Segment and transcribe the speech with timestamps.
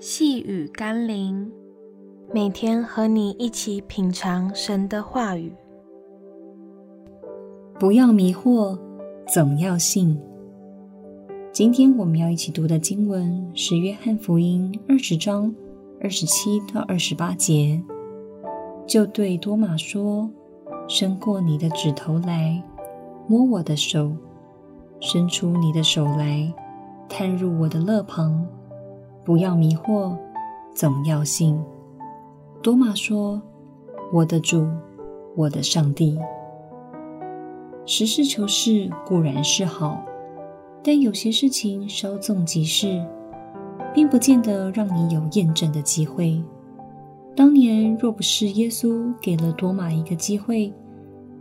[0.00, 1.50] 细雨甘霖，
[2.32, 5.52] 每天和你一起品尝神的话语。
[7.80, 8.78] 不要迷惑，
[9.26, 10.16] 总要信。
[11.50, 15.52] 今天我们要一起读的经文是《约翰福音》二十章
[16.00, 17.82] 二十七到二十八节。
[18.86, 20.30] 就对多马说
[20.86, 22.62] ：“伸过你的指头来，
[23.26, 24.12] 摸我的手；
[25.00, 26.54] 伸出你的手来，
[27.08, 28.46] 探入我的肋旁。”
[29.28, 30.16] 不要迷惑，
[30.74, 31.60] 总要信。
[32.62, 33.42] 多马说
[34.10, 34.66] ：“我的主，
[35.36, 36.18] 我的上帝。”
[37.84, 40.02] 实事求是固然是好，
[40.82, 43.04] 但有些事情稍纵即逝，
[43.92, 46.42] 并不见得让你有验证的机会。
[47.36, 50.72] 当年若不是耶稣给了多马一个机会，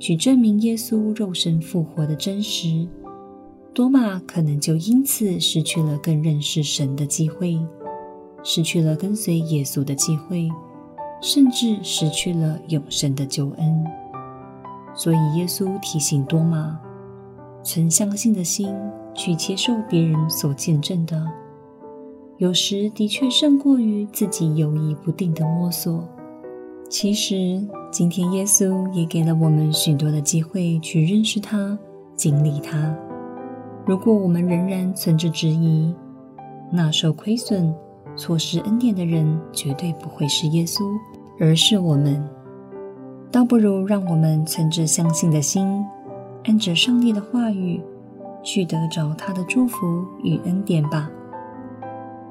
[0.00, 2.88] 去证明耶稣肉身复活的真实，
[3.76, 7.60] 多马可能就因此失去了更认识神的机会。
[8.42, 10.48] 失去了跟随耶稣的机会，
[11.20, 13.84] 甚至失去了永生的救恩。
[14.94, 16.80] 所以耶稣提醒多马，
[17.62, 18.74] 存相信的心
[19.14, 21.22] 去接受别人所见证的，
[22.38, 26.02] 有时的确胜过于自己犹疑不定的摸索。
[26.88, 31.78] 其实，今天耶稣也给了我们许多的机会去认识他、
[32.14, 32.96] 经历他。
[33.86, 35.94] 如果我们仍然存着质疑，
[36.72, 37.72] 那受亏损。
[38.16, 40.82] 错失恩典的人绝对不会是耶稣，
[41.38, 42.26] 而是我们。
[43.30, 45.84] 倒不如让我们存着相信的心，
[46.44, 47.78] 按着上帝的话语，
[48.42, 51.10] 去得着他的祝福与恩典吧。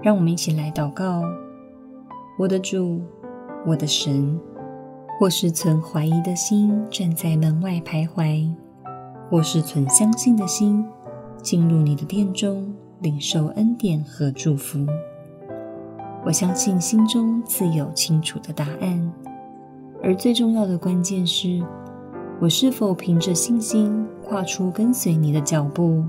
[0.00, 1.22] 让我们一起来祷告：
[2.38, 3.02] 我的主，
[3.66, 4.40] 我的神，
[5.20, 8.50] 或是存怀疑的心站在门外徘徊，
[9.28, 10.82] 或是存相信的心
[11.46, 14.84] 进入你的殿中，领受恩典和祝福。
[16.24, 19.12] 我相信心中自有清楚的答案，
[20.02, 21.62] 而最重要的关键是，
[22.40, 26.02] 我是否凭着信心跨出跟随你的脚步，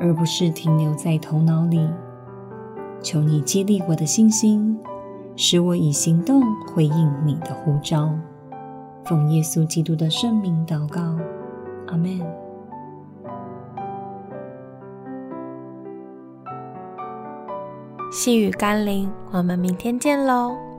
[0.00, 1.86] 而不是停留在头脑里。
[3.02, 4.74] 求你激励我的信心，
[5.36, 8.10] 使我以行动回应你的呼召。
[9.04, 11.18] 奉耶稣基督的圣名祷告，
[11.88, 12.18] 阿门。
[18.12, 20.71] 细雨甘霖，我们明天见喽。